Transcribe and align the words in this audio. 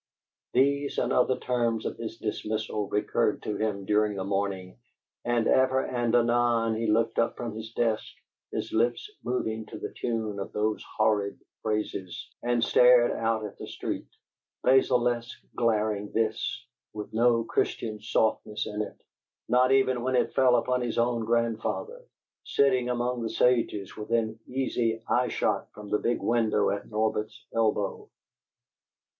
These 0.53 0.97
and 0.97 1.13
other 1.13 1.37
terms 1.37 1.85
of 1.85 1.95
his 1.97 2.17
dismissal 2.17 2.89
recurred 2.89 3.43
to 3.43 3.55
him 3.57 3.85
during 3.85 4.15
the 4.15 4.23
morning, 4.23 4.79
and 5.23 5.47
ever 5.47 5.85
and 5.85 6.15
anon 6.15 6.73
he 6.73 6.87
looked 6.87 7.19
up 7.19 7.37
from 7.37 7.53
his 7.55 7.71
desk, 7.73 8.07
his 8.51 8.73
lips 8.73 9.11
moving 9.23 9.67
to 9.67 9.77
the 9.77 9.93
tune 9.95 10.39
of 10.39 10.53
those 10.53 10.83
horrid 10.97 11.39
phrases, 11.61 12.27
and 12.41 12.63
stared 12.63 13.11
out 13.11 13.45
at 13.45 13.59
the 13.59 13.67
street. 13.67 14.07
Basilisk 14.63 15.37
glaring 15.55 16.11
this, 16.11 16.65
with 16.93 17.13
no 17.13 17.43
Christian 17.43 18.01
softness 18.01 18.65
in 18.65 18.81
it, 18.81 18.99
not 19.47 19.71
even 19.71 20.01
when 20.01 20.15
it 20.15 20.33
fell 20.33 20.55
upon 20.55 20.81
his 20.81 20.97
own 20.97 21.25
grandfather, 21.25 22.01
sitting 22.43 22.89
among 22.89 23.21
the 23.21 23.29
sages 23.29 23.95
within 23.95 24.39
easy 24.47 25.03
eye 25.07 25.27
shot 25.27 25.67
from 25.73 25.91
the 25.91 25.99
big 25.99 26.23
window 26.23 26.71
at 26.71 26.89
Norbert's 26.89 27.45
elbow. 27.53 28.09